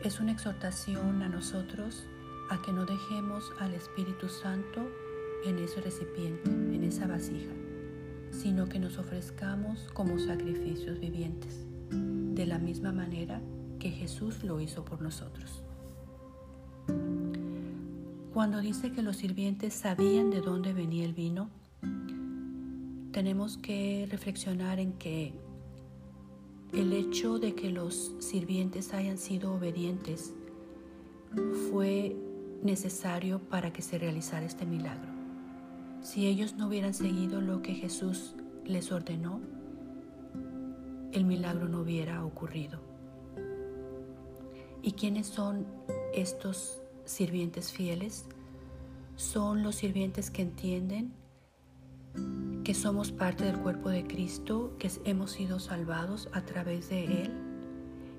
Es 0.02 0.18
una 0.18 0.32
exhortación 0.32 1.22
a 1.22 1.28
nosotros 1.28 2.06
a 2.48 2.62
que 2.62 2.72
no 2.72 2.86
dejemos 2.86 3.52
al 3.58 3.74
Espíritu 3.74 4.30
Santo 4.30 4.88
en 5.44 5.58
ese 5.58 5.82
recipiente, 5.82 6.48
en 6.50 6.84
esa 6.84 7.06
vasija, 7.06 7.52
sino 8.30 8.66
que 8.66 8.78
nos 8.78 8.96
ofrezcamos 8.96 9.88
como 9.92 10.18
sacrificios 10.18 10.98
vivientes, 11.00 11.66
de 11.90 12.46
la 12.46 12.58
misma 12.58 12.92
manera 12.92 13.42
que 13.78 13.90
Jesús 13.90 14.42
lo 14.42 14.58
hizo 14.60 14.86
por 14.86 15.02
nosotros. 15.02 15.62
Cuando 18.32 18.60
dice 18.62 18.92
que 18.92 19.02
los 19.02 19.18
sirvientes 19.18 19.74
sabían 19.74 20.30
de 20.30 20.40
dónde 20.40 20.72
venía 20.72 21.04
el 21.04 21.12
vino, 21.12 21.50
tenemos 23.12 23.58
que 23.58 24.08
reflexionar 24.10 24.78
en 24.78 24.94
que 24.94 25.34
el 26.72 26.92
hecho 26.92 27.38
de 27.38 27.54
que 27.54 27.70
los 27.70 28.14
sirvientes 28.18 28.94
hayan 28.94 29.18
sido 29.18 29.54
obedientes 29.54 30.34
fue 31.70 32.16
necesario 32.62 33.40
para 33.40 33.72
que 33.72 33.82
se 33.82 33.98
realizara 33.98 34.46
este 34.46 34.66
milagro. 34.66 35.10
Si 36.02 36.26
ellos 36.26 36.54
no 36.54 36.68
hubieran 36.68 36.94
seguido 36.94 37.40
lo 37.40 37.62
que 37.62 37.74
Jesús 37.74 38.34
les 38.64 38.92
ordenó, 38.92 39.40
el 41.12 41.24
milagro 41.24 41.68
no 41.68 41.80
hubiera 41.80 42.24
ocurrido. 42.24 42.80
¿Y 44.82 44.92
quiénes 44.92 45.26
son 45.26 45.66
estos 46.14 46.80
sirvientes 47.04 47.72
fieles? 47.72 48.26
Son 49.16 49.62
los 49.62 49.76
sirvientes 49.76 50.30
que 50.30 50.42
entienden 50.42 51.12
que 52.70 52.74
somos 52.74 53.10
parte 53.10 53.46
del 53.46 53.58
cuerpo 53.58 53.88
de 53.88 54.06
Cristo, 54.06 54.76
que 54.78 54.88
hemos 55.04 55.32
sido 55.32 55.58
salvados 55.58 56.28
a 56.30 56.42
través 56.42 56.88
de 56.88 57.04
Él 57.24 57.32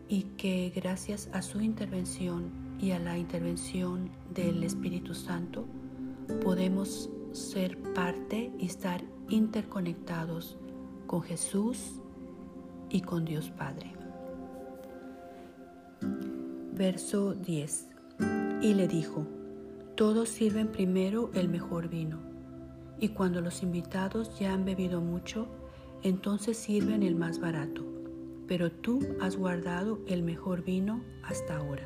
y 0.10 0.24
que 0.36 0.74
gracias 0.76 1.30
a 1.32 1.42
su 1.42 1.62
intervención 1.62 2.52
y 2.78 2.92
a 2.92 3.00
la 3.00 3.18
intervención 3.18 4.10
del 4.30 4.62
Espíritu 4.66 5.14
Santo 5.14 5.68
podemos 6.44 7.10
ser 7.32 7.78
parte 7.94 8.52
y 8.60 8.66
estar 8.66 9.02
interconectados 9.30 10.58
con 11.08 11.22
Jesús 11.22 12.02
y 12.90 13.00
con 13.00 13.24
Dios 13.24 13.52
Padre. 13.52 13.94
Verso 16.74 17.36
10. 17.36 17.88
Y 18.62 18.74
le 18.74 18.90
dijo, 18.90 19.26
todos 19.96 20.28
sirven 20.28 20.68
primero 20.68 21.32
el 21.36 21.48
mejor 21.48 21.88
vino 21.88 22.31
y 23.02 23.10
cuando 23.10 23.42
los 23.42 23.64
invitados 23.64 24.40
ya 24.40 24.54
han 24.54 24.64
bebido 24.64 25.02
mucho, 25.02 25.48
entonces 26.04 26.56
sirven 26.56 27.02
el 27.02 27.16
más 27.16 27.40
barato, 27.40 27.84
pero 28.48 28.72
tú 28.72 29.00
has 29.20 29.36
guardado 29.36 30.00
el 30.08 30.22
mejor 30.22 30.64
vino 30.64 31.04
hasta 31.24 31.58
ahora. 31.58 31.84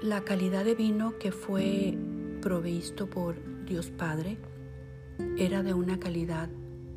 La 0.00 0.22
calidad 0.22 0.64
de 0.64 0.76
vino 0.76 1.18
que 1.18 1.32
fue 1.32 1.98
provisto 2.40 3.10
por 3.10 3.36
Dios 3.66 3.90
Padre 3.90 4.38
era 5.36 5.64
de 5.64 5.74
una 5.74 5.98
calidad 5.98 6.48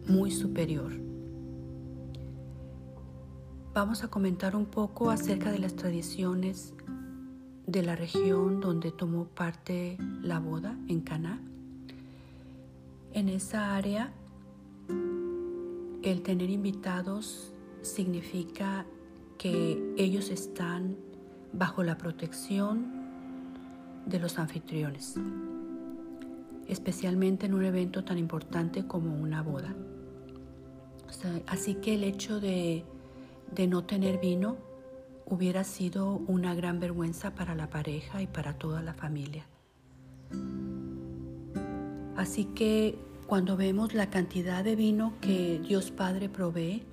muy 0.07 0.29
superior. 0.29 0.93
Vamos 3.73 4.03
a 4.03 4.07
comentar 4.07 4.55
un 4.55 4.67
poco 4.67 5.09
acerca 5.09 5.51
de 5.51 5.57
las 5.57 5.75
tradiciones 5.75 6.75
de 7.67 7.81
la 7.81 7.95
región 7.95 8.59
donde 8.59 8.91
tomó 8.91 9.25
parte 9.25 9.97
la 10.21 10.39
boda 10.39 10.77
en 10.87 11.01
Caná. 11.01 11.39
En 13.13 13.29
esa 13.29 13.75
área, 13.75 14.11
el 16.01 16.21
tener 16.23 16.49
invitados 16.49 17.53
significa 17.81 18.85
que 19.37 19.93
ellos 19.97 20.29
están 20.29 20.97
bajo 21.53 21.83
la 21.83 21.97
protección 21.97 23.03
de 24.05 24.19
los 24.19 24.39
anfitriones, 24.39 25.15
especialmente 26.67 27.45
en 27.45 27.53
un 27.53 27.63
evento 27.63 28.03
tan 28.03 28.17
importante 28.17 28.85
como 28.85 29.15
una 29.15 29.41
boda. 29.41 29.73
así 31.47 31.75
que 31.75 31.93
el 31.93 32.03
hecho 32.03 32.41
de, 32.41 32.83
de 33.53 33.67
no 33.67 33.85
tener 33.85 34.19
vino 34.19 34.57
hubiera 35.25 35.63
sido 35.63 36.21
una 36.27 36.53
gran 36.55 36.79
vergüenza 36.79 37.31
para 37.35 37.55
la 37.55 37.69
pareja 37.69 38.21
y 38.21 38.27
para 38.27 38.53
toda 38.53 38.81
la 38.81 38.93
familia. 38.93 39.45
Así 42.15 42.45
que 42.45 42.97
cuando 43.27 43.57
vemos 43.57 43.93
la 43.93 44.09
cantidad 44.09 44.63
de 44.63 44.75
vino 44.75 45.13
que 45.21 45.59
Dios 45.59 45.91
Padre 45.91 46.29
provee, 46.29 46.83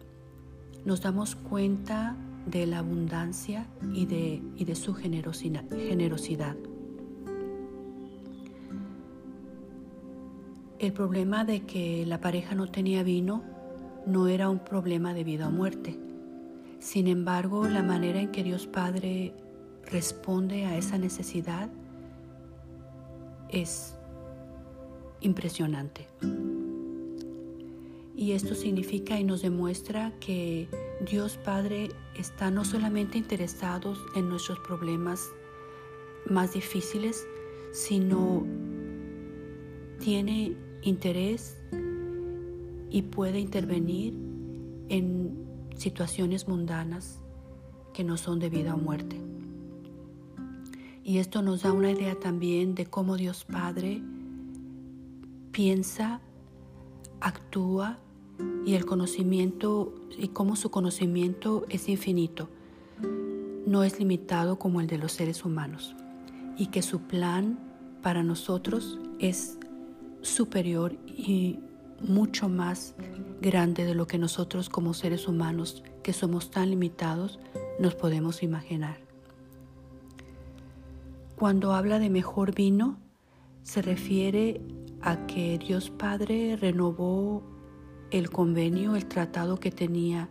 nos 0.84 1.02
damos 1.02 1.36
cuenta 1.36 2.16
de 2.46 2.66
la 2.66 2.78
abundancia 2.78 3.66
y 3.92 4.06
de, 4.06 4.42
y 4.56 4.64
de 4.64 4.74
su 4.74 4.94
generosidad. 4.94 6.56
El 10.78 10.92
problema 10.94 11.44
de 11.44 11.66
que 11.66 12.06
la 12.06 12.20
pareja 12.20 12.54
no 12.54 12.66
tenía 12.68 13.02
vino 13.02 13.42
no 14.06 14.28
era 14.28 14.48
un 14.48 14.60
problema 14.60 15.12
de 15.12 15.24
vida 15.24 15.48
o 15.48 15.50
muerte. 15.50 15.98
Sin 16.80 17.08
embargo, 17.08 17.68
la 17.68 17.82
manera 17.82 18.20
en 18.20 18.32
que 18.32 18.42
Dios 18.42 18.66
Padre 18.66 19.34
responde 19.84 20.64
a 20.64 20.78
esa 20.78 20.96
necesidad 20.96 21.70
es 23.50 23.94
impresionante. 25.20 26.08
Y 28.16 28.32
esto 28.32 28.54
significa 28.54 29.20
y 29.20 29.24
nos 29.24 29.42
demuestra 29.42 30.12
que 30.20 30.68
Dios 31.06 31.36
Padre 31.36 31.90
está 32.16 32.50
no 32.50 32.64
solamente 32.64 33.18
interesado 33.18 33.94
en 34.16 34.30
nuestros 34.30 34.58
problemas 34.60 35.28
más 36.26 36.54
difíciles, 36.54 37.26
sino 37.72 38.46
tiene 39.98 40.56
interés 40.80 41.58
y 42.88 43.02
puede 43.02 43.38
intervenir 43.38 44.14
en 44.88 45.49
situaciones 45.80 46.46
mundanas 46.46 47.18
que 47.94 48.04
no 48.04 48.18
son 48.18 48.38
de 48.38 48.50
vida 48.50 48.74
o 48.74 48.78
muerte. 48.78 49.18
Y 51.02 51.18
esto 51.18 51.40
nos 51.40 51.62
da 51.62 51.72
una 51.72 51.90
idea 51.90 52.14
también 52.20 52.74
de 52.74 52.84
cómo 52.84 53.16
Dios 53.16 53.44
Padre 53.44 54.02
piensa, 55.52 56.20
actúa 57.20 57.98
y 58.66 58.74
el 58.74 58.84
conocimiento 58.84 59.94
y 60.18 60.28
cómo 60.28 60.54
su 60.54 60.70
conocimiento 60.70 61.64
es 61.70 61.88
infinito, 61.88 62.50
no 63.66 63.82
es 63.82 63.98
limitado 63.98 64.58
como 64.58 64.82
el 64.82 64.86
de 64.86 64.98
los 64.98 65.12
seres 65.12 65.44
humanos 65.46 65.96
y 66.58 66.66
que 66.66 66.82
su 66.82 67.00
plan 67.00 67.58
para 68.02 68.22
nosotros 68.22 68.98
es 69.18 69.58
superior 70.20 70.92
y 71.06 71.58
mucho 72.00 72.48
más 72.48 72.94
grande 73.40 73.84
de 73.84 73.94
lo 73.94 74.06
que 74.06 74.18
nosotros 74.18 74.68
como 74.68 74.94
seres 74.94 75.28
humanos, 75.28 75.82
que 76.02 76.12
somos 76.12 76.50
tan 76.50 76.70
limitados, 76.70 77.38
nos 77.78 77.94
podemos 77.94 78.42
imaginar. 78.42 78.98
Cuando 81.36 81.72
habla 81.72 81.98
de 81.98 82.10
mejor 82.10 82.54
vino, 82.54 82.98
se 83.62 83.82
refiere 83.82 84.60
a 85.00 85.26
que 85.26 85.58
Dios 85.58 85.90
Padre 85.90 86.56
renovó 86.56 87.42
el 88.10 88.30
convenio, 88.30 88.96
el 88.96 89.06
tratado 89.06 89.58
que 89.58 89.70
tenía 89.70 90.28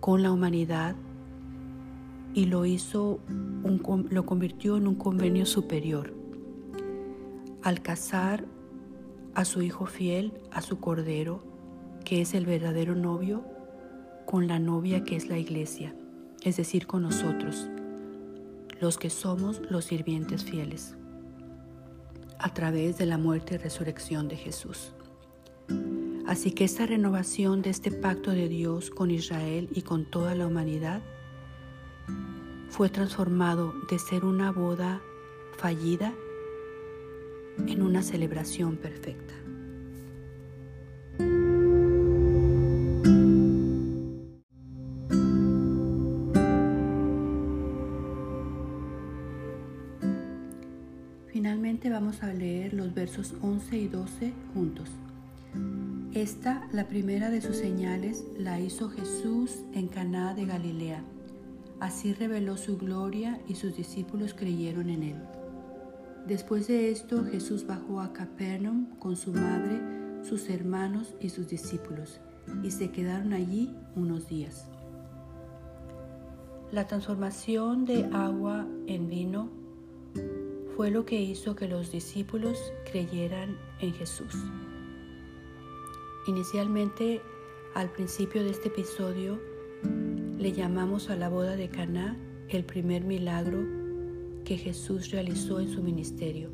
con 0.00 0.22
la 0.22 0.32
humanidad 0.32 0.96
y 2.34 2.46
lo 2.46 2.66
hizo, 2.66 3.20
lo 4.10 4.26
convirtió 4.26 4.76
en 4.76 4.88
un 4.88 4.96
convenio 4.96 5.46
superior. 5.46 6.12
Al 7.62 7.80
casar 7.80 8.44
a 9.34 9.44
su 9.44 9.62
hijo 9.62 9.86
fiel, 9.86 10.40
a 10.50 10.60
su 10.62 10.78
cordero, 10.80 11.42
que 12.04 12.20
es 12.20 12.34
el 12.34 12.46
verdadero 12.46 12.94
novio, 12.94 13.44
con 14.26 14.46
la 14.46 14.58
novia 14.58 15.04
que 15.04 15.16
es 15.16 15.28
la 15.28 15.38
iglesia, 15.38 15.94
es 16.42 16.56
decir, 16.56 16.86
con 16.86 17.02
nosotros, 17.02 17.68
los 18.80 18.98
que 18.98 19.10
somos 19.10 19.60
los 19.70 19.86
sirvientes 19.86 20.44
fieles, 20.44 20.96
a 22.38 22.52
través 22.52 22.98
de 22.98 23.06
la 23.06 23.18
muerte 23.18 23.54
y 23.54 23.58
resurrección 23.58 24.28
de 24.28 24.36
Jesús. 24.36 24.94
Así 26.26 26.52
que 26.52 26.64
esta 26.64 26.86
renovación 26.86 27.62
de 27.62 27.70
este 27.70 27.90
pacto 27.90 28.30
de 28.30 28.48
Dios 28.48 28.90
con 28.90 29.10
Israel 29.10 29.68
y 29.74 29.82
con 29.82 30.10
toda 30.10 30.34
la 30.34 30.46
humanidad 30.46 31.02
fue 32.70 32.88
transformado 32.88 33.74
de 33.90 33.98
ser 33.98 34.24
una 34.24 34.50
boda 34.50 35.00
fallida 35.58 36.12
en 37.66 37.82
una 37.82 38.02
celebración 38.02 38.76
perfecta. 38.76 39.34
Finalmente 51.28 51.90
vamos 51.90 52.22
a 52.22 52.32
leer 52.32 52.72
los 52.74 52.94
versos 52.94 53.34
11 53.42 53.76
y 53.76 53.88
12 53.88 54.32
juntos. 54.54 54.88
Esta, 56.14 56.68
la 56.72 56.86
primera 56.86 57.28
de 57.28 57.40
sus 57.40 57.56
señales, 57.56 58.24
la 58.38 58.60
hizo 58.60 58.88
Jesús 58.88 59.64
en 59.72 59.88
Caná 59.88 60.32
de 60.32 60.46
Galilea. 60.46 61.02
Así 61.80 62.12
reveló 62.12 62.56
su 62.56 62.78
gloria 62.78 63.40
y 63.48 63.56
sus 63.56 63.76
discípulos 63.76 64.32
creyeron 64.32 64.90
en 64.90 65.02
él. 65.02 65.16
Después 66.26 66.68
de 66.68 66.90
esto, 66.90 67.22
Jesús 67.24 67.66
bajó 67.66 68.00
a 68.00 68.14
Capernaum 68.14 68.96
con 68.98 69.14
su 69.14 69.30
madre, 69.32 69.78
sus 70.22 70.48
hermanos 70.48 71.14
y 71.20 71.28
sus 71.28 71.48
discípulos, 71.48 72.18
y 72.62 72.70
se 72.70 72.90
quedaron 72.90 73.34
allí 73.34 73.74
unos 73.94 74.26
días. 74.26 74.66
La 76.72 76.86
transformación 76.86 77.84
de 77.84 78.08
agua 78.10 78.66
en 78.86 79.08
vino 79.10 79.50
fue 80.74 80.90
lo 80.90 81.04
que 81.04 81.20
hizo 81.20 81.54
que 81.54 81.68
los 81.68 81.92
discípulos 81.92 82.58
creyeran 82.90 83.58
en 83.80 83.92
Jesús. 83.92 84.34
Inicialmente, 86.26 87.20
al 87.74 87.90
principio 87.90 88.42
de 88.42 88.50
este 88.50 88.68
episodio, 88.68 89.38
le 90.38 90.52
llamamos 90.52 91.10
a 91.10 91.16
la 91.16 91.28
boda 91.28 91.54
de 91.54 91.68
Caná 91.68 92.16
el 92.48 92.64
primer 92.64 93.04
milagro 93.04 93.73
que 94.44 94.56
Jesús 94.58 95.10
realizó 95.10 95.60
en 95.60 95.68
su 95.68 95.82
ministerio. 95.82 96.50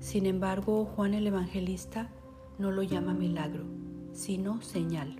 Sin 0.00 0.26
embargo, 0.26 0.84
Juan 0.84 1.14
el 1.14 1.26
Evangelista 1.26 2.10
no 2.58 2.70
lo 2.70 2.82
llama 2.82 3.14
milagro, 3.14 3.64
sino 4.12 4.60
señal. 4.62 5.16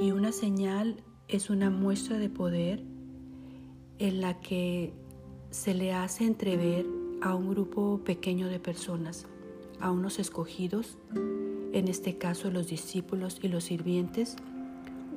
Y 0.00 0.12
una 0.12 0.32
señal 0.32 0.96
es 1.28 1.50
una 1.50 1.70
muestra 1.70 2.18
de 2.18 2.28
poder 2.28 2.82
en 3.98 4.20
la 4.20 4.40
que 4.40 4.92
se 5.50 5.74
le 5.74 5.92
hace 5.92 6.24
entrever 6.24 6.86
a 7.22 7.34
un 7.34 7.48
grupo 7.48 8.00
pequeño 8.04 8.48
de 8.48 8.58
personas, 8.58 9.26
a 9.80 9.90
unos 9.90 10.18
escogidos, 10.18 10.98
en 11.72 11.88
este 11.88 12.18
caso 12.18 12.50
los 12.50 12.68
discípulos 12.68 13.38
y 13.42 13.48
los 13.48 13.64
sirvientes, 13.64 14.36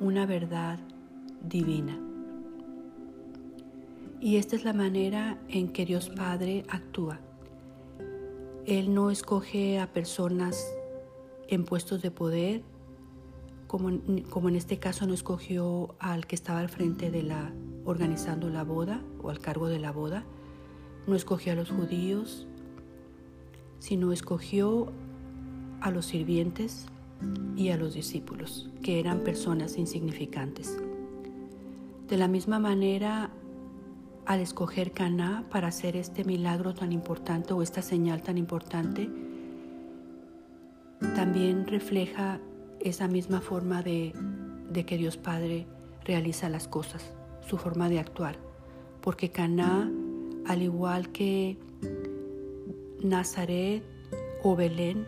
una 0.00 0.26
verdad 0.26 0.78
divina. 1.42 2.07
Y 4.20 4.36
esta 4.36 4.56
es 4.56 4.64
la 4.64 4.72
manera 4.72 5.38
en 5.48 5.68
que 5.68 5.86
Dios 5.86 6.10
Padre 6.10 6.64
actúa. 6.68 7.20
Él 8.66 8.92
no 8.92 9.10
escoge 9.10 9.78
a 9.78 9.92
personas 9.92 10.74
en 11.48 11.64
puestos 11.64 12.02
de 12.02 12.10
poder, 12.10 12.62
como, 13.66 14.00
como 14.28 14.48
en 14.48 14.56
este 14.56 14.78
caso 14.78 15.06
no 15.06 15.14
escogió 15.14 15.94
al 15.98 16.26
que 16.26 16.34
estaba 16.34 16.58
al 16.58 16.68
frente 16.68 17.10
de 17.10 17.22
la 17.22 17.52
organizando 17.88 18.50
la 18.50 18.64
boda 18.64 19.00
o 19.22 19.30
al 19.30 19.38
cargo 19.38 19.68
de 19.68 19.78
la 19.78 19.92
boda, 19.92 20.24
no 21.06 21.16
escogió 21.16 21.52
a 21.52 21.56
los 21.56 21.70
judíos, 21.70 22.46
sino 23.78 24.12
escogió 24.12 24.92
a 25.80 25.90
los 25.90 26.04
sirvientes 26.04 26.84
y 27.56 27.70
a 27.70 27.78
los 27.78 27.94
discípulos, 27.94 28.68
que 28.82 29.00
eran 29.00 29.20
personas 29.20 29.78
insignificantes. 29.78 30.76
De 32.08 32.18
la 32.18 32.28
misma 32.28 32.58
manera, 32.58 33.30
al 34.28 34.40
escoger 34.40 34.92
Caná 34.92 35.46
para 35.50 35.68
hacer 35.68 35.96
este 35.96 36.22
milagro 36.22 36.74
tan 36.74 36.92
importante 36.92 37.54
o 37.54 37.62
esta 37.62 37.80
señal 37.80 38.22
tan 38.22 38.36
importante, 38.36 39.08
también 41.14 41.66
refleja 41.66 42.38
esa 42.78 43.08
misma 43.08 43.40
forma 43.40 43.82
de, 43.82 44.12
de 44.70 44.84
que 44.84 44.98
Dios 44.98 45.16
Padre 45.16 45.66
realiza 46.04 46.50
las 46.50 46.68
cosas, 46.68 47.10
su 47.40 47.56
forma 47.56 47.88
de 47.88 48.00
actuar. 48.00 48.36
Porque 49.00 49.30
Caná, 49.30 49.90
al 50.46 50.60
igual 50.60 51.10
que 51.10 51.56
Nazaret 53.02 53.82
o 54.42 54.54
Belén, 54.56 55.06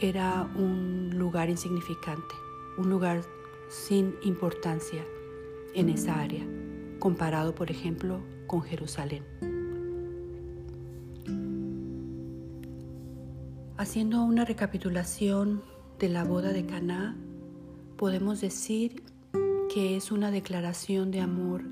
era 0.00 0.50
un 0.56 1.10
lugar 1.16 1.48
insignificante, 1.48 2.34
un 2.76 2.90
lugar 2.90 3.20
sin 3.68 4.16
importancia 4.22 5.04
en 5.74 5.90
esa 5.90 6.18
área, 6.18 6.44
comparado, 6.98 7.54
por 7.54 7.70
ejemplo, 7.70 8.20
con 8.48 8.62
Jerusalén. 8.62 9.22
Haciendo 13.76 14.24
una 14.24 14.44
recapitulación 14.44 15.62
de 16.00 16.08
la 16.08 16.24
boda 16.24 16.52
de 16.52 16.66
Caná, 16.66 17.16
podemos 17.96 18.40
decir 18.40 19.04
que 19.72 19.96
es 19.96 20.10
una 20.10 20.32
declaración 20.32 21.12
de 21.12 21.20
amor 21.20 21.62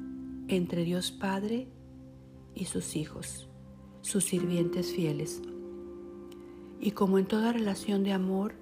entre 0.46 0.84
Dios 0.84 1.10
Padre 1.10 1.66
y 2.54 2.66
sus 2.66 2.94
hijos, 2.94 3.48
sus 4.02 4.24
sirvientes 4.24 4.92
fieles. 4.92 5.42
Y 6.80 6.92
como 6.92 7.18
en 7.18 7.26
toda 7.26 7.52
relación 7.52 8.04
de 8.04 8.12
amor, 8.12 8.54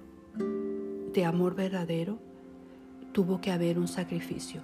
de 1.13 1.25
amor 1.25 1.53
verdadero, 1.53 2.17
tuvo 3.11 3.41
que 3.41 3.51
haber 3.51 3.77
un 3.77 3.87
sacrificio. 3.87 4.61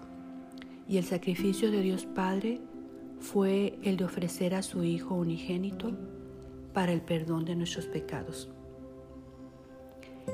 Y 0.88 0.98
el 0.98 1.04
sacrificio 1.04 1.70
de 1.70 1.82
Dios 1.82 2.06
Padre 2.06 2.62
fue 3.22 3.80
el 3.84 3.98
de 3.98 4.04
ofrecer 4.04 4.56
a 4.56 4.64
su 4.64 4.84
Hijo 4.84 5.16
unigénito 5.16 5.92
para 6.74 6.92
el 6.92 7.02
perdón 7.02 7.46
de 7.46 7.56
nuestros 7.56 7.86
pecados. 7.86 8.50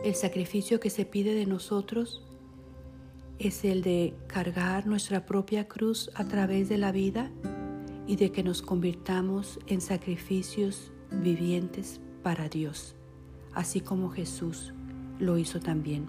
El 0.03 0.15
sacrificio 0.15 0.79
que 0.79 0.89
se 0.89 1.05
pide 1.05 1.33
de 1.35 1.45
nosotros 1.45 2.23
es 3.39 3.63
el 3.65 3.81
de 3.81 4.15
cargar 4.27 4.87
nuestra 4.87 5.25
propia 5.25 5.67
cruz 5.67 6.09
a 6.15 6.27
través 6.27 6.69
de 6.69 6.77
la 6.77 6.91
vida 6.91 7.31
y 8.07 8.15
de 8.15 8.31
que 8.31 8.43
nos 8.43 8.61
convirtamos 8.61 9.59
en 9.67 9.81
sacrificios 9.81 10.91
vivientes 11.11 11.99
para 12.23 12.47
Dios, 12.49 12.95
así 13.53 13.81
como 13.81 14.09
Jesús 14.09 14.73
lo 15.19 15.37
hizo 15.37 15.59
también. 15.59 16.07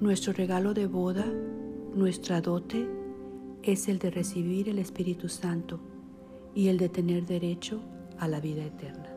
Nuestro 0.00 0.32
regalo 0.32 0.74
de 0.74 0.86
boda, 0.86 1.26
nuestra 1.94 2.40
dote, 2.40 2.88
es 3.62 3.88
el 3.88 3.98
de 3.98 4.10
recibir 4.10 4.68
el 4.68 4.78
Espíritu 4.78 5.28
Santo 5.28 5.80
y 6.54 6.68
el 6.68 6.78
de 6.78 6.88
tener 6.88 7.26
derecho 7.26 7.80
a 8.18 8.28
la 8.28 8.40
vida 8.40 8.64
eterna. 8.64 9.11